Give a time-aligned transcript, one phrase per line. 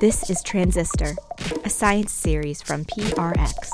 [0.00, 1.14] This is Transistor,
[1.64, 3.70] a science series from PRX.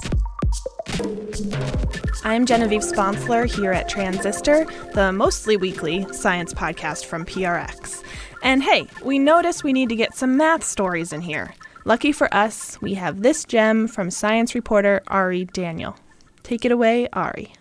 [2.22, 8.04] I'm Genevieve Sponsler here at Transistor, the mostly weekly science podcast from PRX.
[8.42, 11.54] And hey, we notice we need to get some math stories in here.
[11.86, 15.96] Lucky for us, we have this gem from science reporter Ari Daniel.
[16.42, 17.54] Take it away, Ari.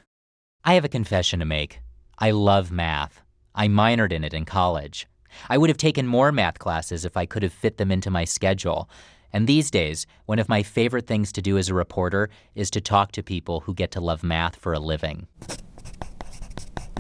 [0.66, 1.80] I have a confession to make.
[2.18, 3.22] I love math.
[3.60, 5.06] I minored in it in college.
[5.50, 8.24] I would have taken more math classes if I could have fit them into my
[8.24, 8.90] schedule.
[9.34, 12.80] And these days, one of my favorite things to do as a reporter is to
[12.80, 15.28] talk to people who get to love math for a living.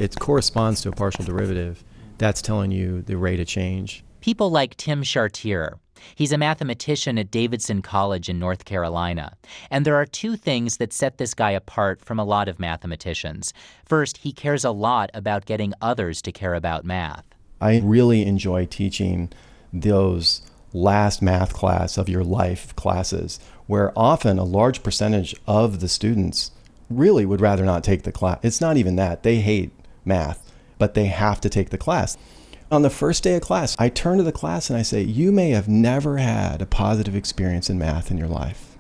[0.01, 1.81] It corresponds to a partial derivative.
[2.17, 4.03] That's telling you the rate of change.
[4.29, 5.79] People like Tim Chartier.
[6.13, 9.35] He's a mathematician at Davidson College in North Carolina.
[9.71, 13.55] And there are two things that set this guy apart from a lot of mathematicians.
[13.87, 17.25] First, he cares a lot about getting others to care about math.
[17.59, 19.31] I really enjoy teaching
[19.73, 20.43] those
[20.73, 26.51] last math class of your life classes, where often a large percentage of the students
[26.87, 28.37] really would rather not take the class.
[28.43, 29.23] It's not even that.
[29.23, 29.71] They hate
[30.05, 32.15] math, but they have to take the class.
[32.71, 35.31] On the first day of class, I turn to the class and I say, You
[35.31, 38.77] may have never had a positive experience in math in your life.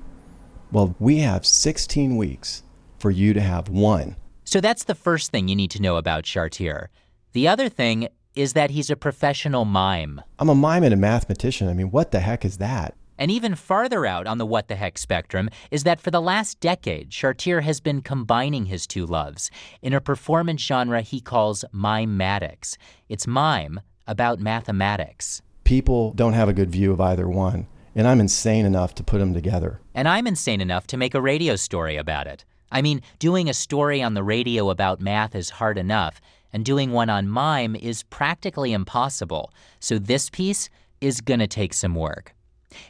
[0.71, 2.61] Well, we have 16 weeks
[2.99, 4.15] for you to have one.
[4.45, 6.89] So that's the first thing you need to know about Chartier.
[7.33, 10.21] The other thing is that he's a professional mime.
[10.37, 11.67] I'm a mime and a mathematician.
[11.67, 12.95] I mean, what the heck is that?
[13.19, 16.61] And even farther out on the what the heck spectrum is that for the last
[16.61, 22.77] decade, Chartier has been combining his two loves in a performance genre he calls mimatics.
[23.09, 25.41] It's mime about mathematics.
[25.65, 29.19] People don't have a good view of either one, and I'm insane enough to put
[29.19, 29.81] them together.
[29.93, 32.45] And I'm insane enough to make a radio story about it.
[32.71, 36.21] I mean, doing a story on the radio about math is hard enough,
[36.53, 39.51] and doing one on mime is practically impossible.
[39.81, 40.69] So this piece
[41.01, 42.33] is gonna take some work.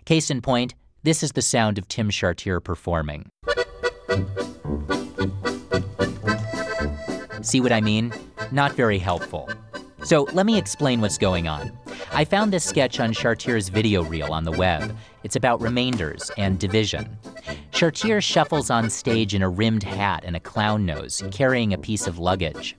[0.05, 3.31] Case in point, this is the sound of Tim Chartier performing.
[7.41, 8.13] See what I mean?
[8.51, 9.49] Not very helpful.
[10.03, 11.71] So let me explain what's going on.
[12.11, 14.95] I found this sketch on Chartier's video reel on the web.
[15.23, 17.17] It's about remainders and division.
[17.79, 22.07] Chartier shuffles on stage in a rimmed hat and a clown nose, carrying a piece
[22.07, 22.75] of luggage.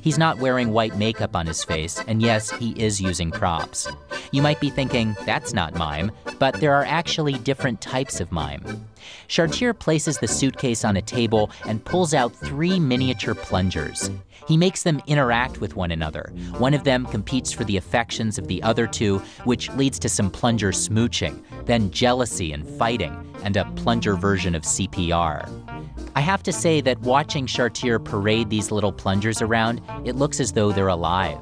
[0.00, 3.88] He's not wearing white makeup on his face, and yes, he is using props.
[4.30, 8.86] You might be thinking, that's not mime, but there are actually different types of mime.
[9.26, 14.08] Chartier places the suitcase on a table and pulls out three miniature plungers.
[14.46, 16.32] He makes them interact with one another.
[16.58, 20.30] One of them competes for the affections of the other two, which leads to some
[20.30, 25.48] plunger smooching, then jealousy and fighting, and a plunger version of CPR.
[26.16, 30.52] I have to say that watching Chartier parade these little plungers around, it looks as
[30.52, 31.38] though they're alive.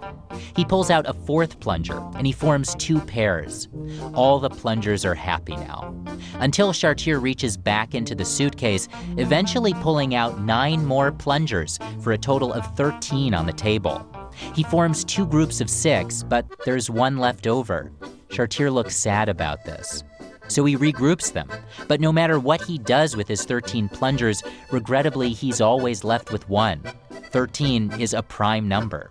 [0.55, 3.69] He pulls out a fourth plunger and he forms two pairs.
[4.15, 5.95] All the plungers are happy now.
[6.35, 12.19] Until Chartier reaches back into the suitcase, eventually pulling out nine more plungers for a
[12.19, 14.07] total of 13 on the table.
[14.55, 17.91] He forms two groups of six, but there's one left over.
[18.31, 20.05] Chartier looks sad about this.
[20.49, 21.49] So he regroups them.
[21.89, 26.49] But no matter what he does with his 13 plungers, regrettably, he's always left with
[26.49, 26.83] one.
[27.31, 29.11] 13 is a prime number.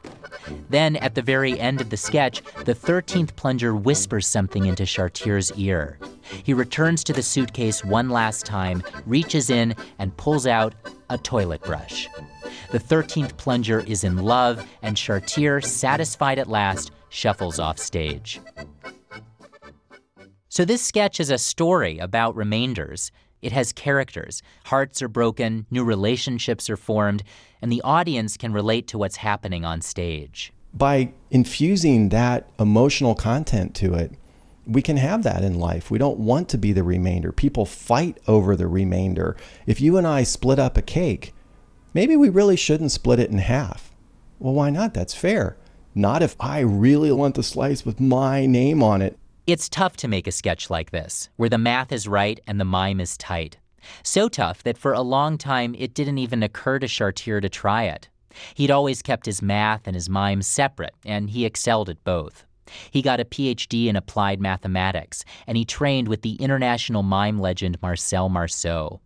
[0.70, 5.52] Then, at the very end of the sketch, the 13th plunger whispers something into Chartier's
[5.54, 6.00] ear.
[6.44, 10.74] He returns to the suitcase one last time, reaches in, and pulls out
[11.10, 12.08] a toilet brush.
[12.72, 18.40] The 13th plunger is in love, and Chartier, satisfied at last, shuffles off stage.
[20.48, 23.12] So, this sketch is a story about remainders.
[23.42, 24.42] It has characters.
[24.66, 27.24] Hearts are broken, new relationships are formed,
[27.62, 30.54] and the audience can relate to what's happening on stage.
[30.74, 34.14] By infusing that emotional content to it,
[34.66, 35.90] we can have that in life.
[35.90, 37.32] We don't want to be the remainder.
[37.32, 39.36] People fight over the remainder.
[39.66, 41.34] If you and I split up a cake,
[41.94, 43.92] maybe we really shouldn't split it in half.
[44.40, 44.94] Well, why not?
[44.94, 45.58] That's fair.
[45.94, 49.18] Not if I really want the slice with my name on it.
[49.48, 52.66] It's tough to make a sketch like this, where the math is right and the
[52.66, 53.58] mime is tight.
[54.04, 57.86] So tough that for a long time it didn't even occur to Chartier to try
[57.86, 58.08] it.
[58.54, 62.46] He'd always kept his math and his mime separate, and he excelled at both.
[62.92, 67.82] He got a PhD in applied mathematics, and he trained with the international mime legend
[67.82, 69.02] Marcel Marceau.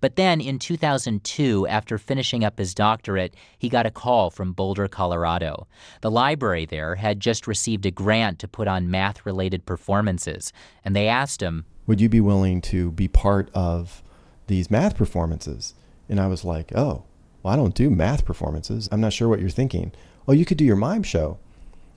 [0.00, 4.88] But then in 2002, after finishing up his doctorate, he got a call from Boulder,
[4.88, 5.66] Colorado.
[6.00, 10.52] The library there had just received a grant to put on math related performances,
[10.84, 14.02] and they asked him, Would you be willing to be part of
[14.46, 15.74] these math performances?
[16.08, 17.04] And I was like, Oh,
[17.42, 18.88] well, I don't do math performances.
[18.90, 19.92] I'm not sure what you're thinking.
[20.26, 21.38] Oh, you could do your mime show.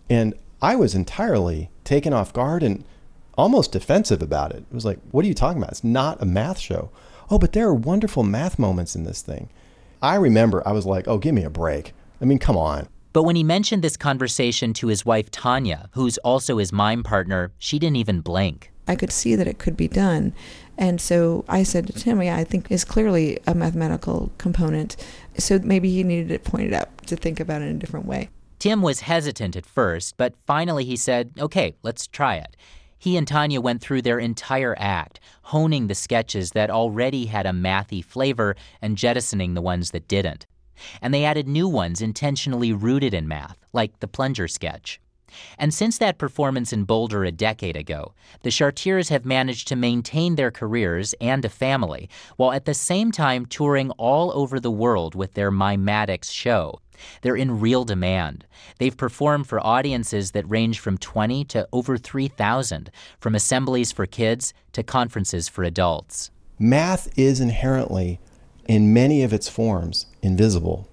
[0.10, 2.84] And I was entirely taken off guard and
[3.38, 4.64] almost defensive about it.
[4.70, 5.72] It was like, what are you talking about?
[5.72, 6.92] It's not a math show.
[7.32, 9.50] Oh, but there are wonderful math moments in this thing.
[10.02, 11.94] I remember I was like, oh, give me a break.
[12.22, 12.88] I mean, come on.
[13.14, 17.52] But when he mentioned this conversation to his wife Tanya, who's also his mime partner,
[17.58, 18.72] she didn't even blink.
[18.88, 20.34] I could see that it could be done.
[20.78, 24.96] And so I said to Tim, yeah, I think is clearly a mathematical component.
[25.38, 28.30] So maybe he needed it pointed out to think about it in a different way.
[28.58, 32.58] Tim was hesitant at first, but finally he said, okay, let's try it.
[33.00, 37.52] He and Tanya went through their entire act, honing the sketches that already had a
[37.52, 40.46] mathy flavor and jettisoning the ones that didn't.
[41.02, 45.00] And they added new ones intentionally rooted in math, like the plunger sketch.
[45.58, 50.36] And since that performance in Boulder a decade ago, the Chartiers have managed to maintain
[50.36, 55.16] their careers and a family, while at the same time touring all over the world
[55.16, 56.80] with their Mimatics show.
[57.22, 58.46] They're in real demand.
[58.78, 64.54] They've performed for audiences that range from 20 to over 3,000, from assemblies for kids
[64.74, 66.32] to conferences for adults.
[66.58, 68.20] Math is inherently,
[68.68, 70.88] in many of its forms, invisible.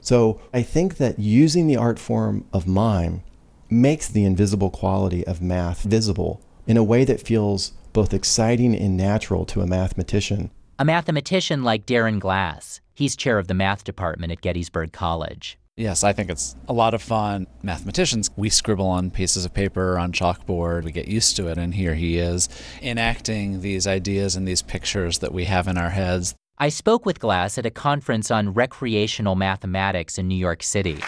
[0.00, 3.22] So I think that using the art form of mime
[3.70, 8.96] makes the invisible quality of math visible in a way that feels both exciting and
[8.96, 10.50] natural to a mathematician.
[10.82, 12.80] A mathematician like Darren Glass.
[12.92, 15.56] He's chair of the math department at Gettysburg College.
[15.76, 17.46] Yes, I think it's a lot of fun.
[17.62, 21.72] Mathematicians, we scribble on pieces of paper, on chalkboard, we get used to it, and
[21.72, 22.48] here he is
[22.82, 26.34] enacting these ideas and these pictures that we have in our heads.
[26.58, 30.98] I spoke with Glass at a conference on recreational mathematics in New York City.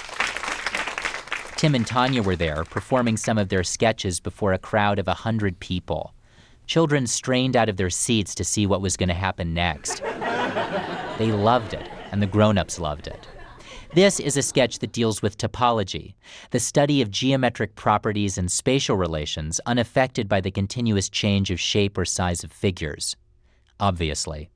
[1.57, 5.15] Tim and Tanya were there, performing some of their sketches before a crowd of a
[5.15, 6.15] hundred people.
[6.67, 10.03] Children strained out of their seats to see what was going to happen next.
[11.19, 13.29] They loved it, and the grown ups loved it.
[13.95, 16.15] This is a sketch that deals with topology,
[16.51, 21.97] the study of geometric properties and spatial relations unaffected by the continuous change of shape
[21.97, 23.15] or size of figures.
[23.79, 24.51] Obviously.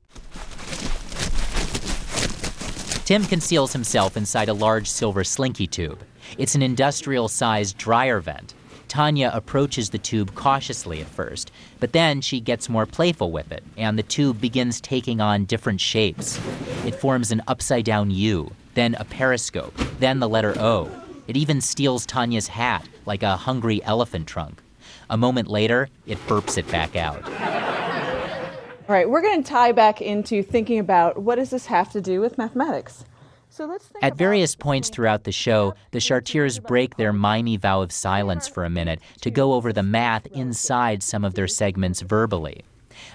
[3.05, 6.03] Tim conceals himself inside a large silver slinky tube.
[6.37, 8.55] It's an industrial sized dryer vent.
[8.89, 13.63] Tanya approaches the tube cautiously at first, but then she gets more playful with it,
[13.77, 16.37] and the tube begins taking on different shapes.
[16.85, 20.89] It forms an upside down U, then a periscope, then the letter O.
[21.27, 24.61] It even steals Tanya's hat, like a hungry elephant trunk.
[25.09, 27.23] A moment later, it burps it back out.
[28.89, 32.01] All right, we're going to tie back into thinking about what does this have to
[32.01, 33.05] do with mathematics?
[33.49, 37.81] So let's think At various points throughout the show, the Chartiers break their mimey vow
[37.81, 42.01] of silence for a minute to go over the math inside some of their segments
[42.01, 42.63] verbally.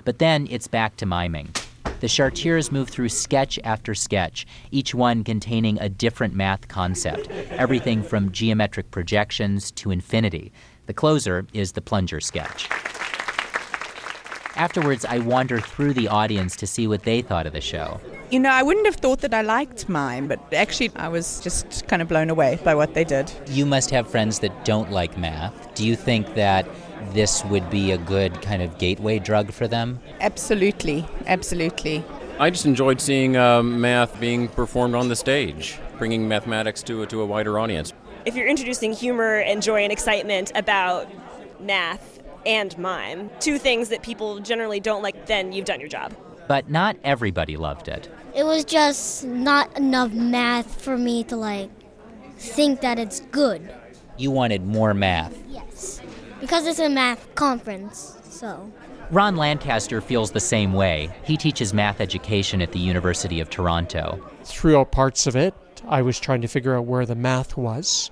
[0.04, 1.54] But then it's back to miming.
[2.00, 8.02] The Chartiers move through sketch after sketch, each one containing a different math concept, everything
[8.02, 10.52] from geometric projections to infinity.
[10.87, 12.69] The closer is the plunger sketch.
[14.56, 18.00] Afterwards, I wander through the audience to see what they thought of the show.
[18.34, 21.86] You know, I wouldn't have thought that I liked mime, but actually, I was just
[21.86, 23.31] kind of blown away by what they did.
[23.46, 25.72] You must have friends that don't like math.
[25.76, 26.66] Do you think that
[27.12, 30.00] this would be a good kind of gateway drug for them?
[30.20, 32.04] Absolutely, absolutely.
[32.40, 37.06] I just enjoyed seeing um, math being performed on the stage, bringing mathematics to a,
[37.06, 37.92] to a wider audience.
[38.25, 41.08] if you're introducing humor and joy and excitement about
[41.60, 46.12] math and mime, two things that people generally don't like, then you've done your job.
[46.46, 48.08] But not everybody loved it.
[48.34, 51.70] It was just not enough math for me to like
[52.36, 53.72] think that it's good.
[54.16, 55.36] You wanted more math.
[55.48, 56.00] Yes.
[56.40, 58.70] Because it's a math conference, so.
[59.10, 61.10] Ron Lancaster feels the same way.
[61.24, 64.20] He teaches math education at the University of Toronto.
[64.44, 65.54] Throughout parts of it,
[65.86, 68.10] I was trying to figure out where the math was,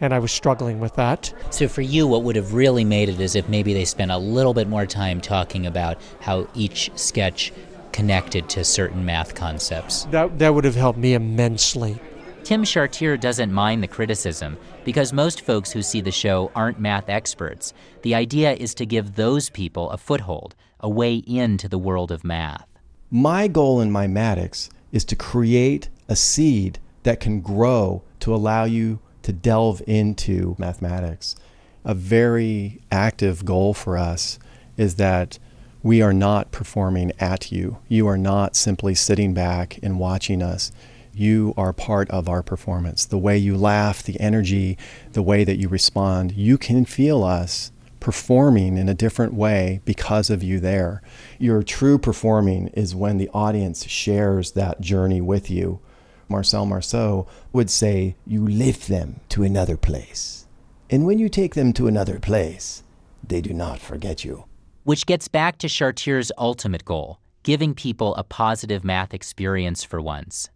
[0.00, 1.32] and I was struggling with that.
[1.50, 4.18] So, for you, what would have really made it is if maybe they spent a
[4.18, 7.52] little bit more time talking about how each sketch
[7.92, 10.04] connected to certain math concepts.
[10.06, 11.98] That, that would have helped me immensely.
[12.42, 17.08] Tim Chartier doesn't mind the criticism because most folks who see the show aren't math
[17.08, 17.72] experts.
[18.02, 22.24] The idea is to give those people a foothold, a way into the world of
[22.24, 22.66] math.
[23.10, 28.98] My goal in Mimatics is to create a seed that can grow to allow you
[29.22, 31.36] to delve into mathematics.
[31.84, 34.38] A very active goal for us
[34.76, 35.38] is that
[35.82, 37.78] we are not performing at you.
[37.88, 40.70] You are not simply sitting back and watching us.
[41.12, 43.04] You are part of our performance.
[43.04, 44.78] The way you laugh, the energy,
[45.12, 50.30] the way that you respond, you can feel us performing in a different way because
[50.30, 51.02] of you there.
[51.38, 55.80] Your true performing is when the audience shares that journey with you.
[56.28, 60.46] Marcel Marceau would say, You lift them to another place.
[60.88, 62.82] And when you take them to another place,
[63.26, 64.44] they do not forget you.
[64.84, 70.48] Which gets back to Chartier's ultimate goal giving people a positive math experience for once.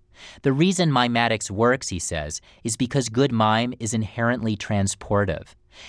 [0.42, 5.48] The reason Mimetics works, he says, is because good mime is inherently transportive.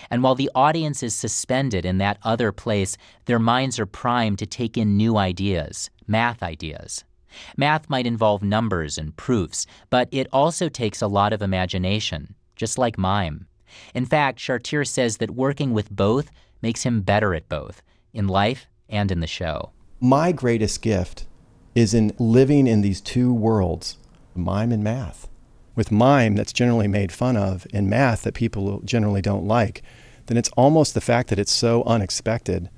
[0.10, 4.46] And while the audience is suspended in that other place, their minds are primed to
[4.46, 7.06] take in new ideas, math ideas.
[7.56, 12.78] Math might involve numbers and proofs, but it also takes a lot of imagination, just
[12.78, 13.48] like mime.
[13.94, 17.82] In fact, Chartier says that working with both makes him better at both,
[18.18, 19.72] in life and in the show.
[20.00, 21.26] My greatest gift
[21.76, 23.98] is in living in these two worlds,
[24.34, 25.28] mime and math.
[25.76, 29.84] With mime, that's generally made fun of, and math that people generally don't like,
[30.26, 32.70] then it's almost the fact that it's so unexpected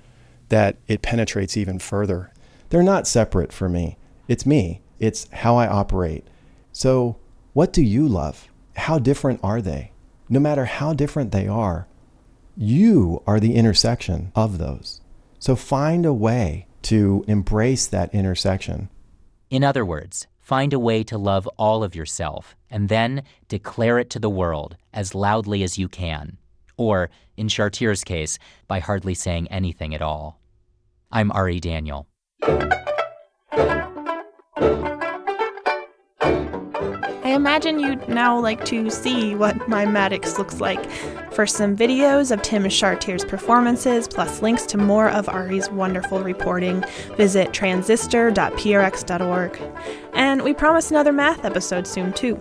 [0.50, 2.34] that it penetrates even further.
[2.70, 3.98] They're not separate for me.
[4.28, 6.28] It's me, it's how I operate.
[6.74, 7.18] So,
[7.54, 8.50] what do you love?
[8.76, 9.92] How different are they?
[10.28, 11.88] No matter how different they are,
[12.58, 15.00] you are the intersection of those.
[15.40, 18.90] So, find a way to embrace that intersection.
[19.50, 24.10] In other words, find a way to love all of yourself and then declare it
[24.12, 26.38] to the world as loudly as you can.
[26.78, 30.40] Or, in Chartier's case, by hardly saying anything at all.
[31.12, 32.08] I'm Ari Daniel.
[37.40, 40.92] Imagine you'd now like to see what Mimetics looks like.
[41.32, 46.84] For some videos of Tim Chartier's performances, plus links to more of Ari's wonderful reporting,
[47.16, 49.62] visit transistor.prx.org.
[50.14, 52.36] And we promise another math episode soon, too.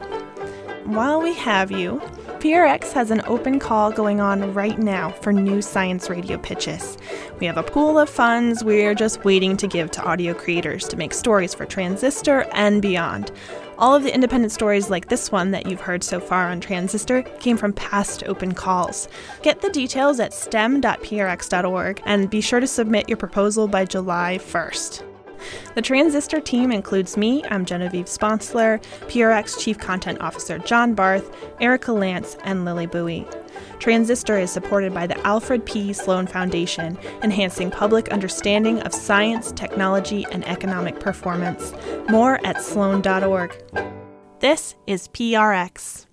[0.85, 2.03] While we have you,
[2.39, 6.97] PRX has an open call going on right now for new science radio pitches.
[7.41, 10.97] We have a pool of funds we're just waiting to give to audio creators to
[10.97, 13.33] make stories for Transistor and beyond.
[13.77, 17.23] All of the independent stories like this one that you've heard so far on Transistor
[17.41, 19.09] came from past open calls.
[19.43, 25.08] Get the details at stem.prx.org and be sure to submit your proposal by July 1st.
[25.75, 31.31] The Transistor team includes me, I'm Genevieve Sponsler, PRX Chief Content Officer John Barth,
[31.61, 33.27] Erika Lantz, and Lily Bowie.
[33.79, 35.93] Transistor is supported by the Alfred P.
[35.93, 41.73] Sloan Foundation, enhancing public understanding of science, technology, and economic performance.
[42.09, 43.57] More at sloan.org.
[44.41, 46.08] This is PRX.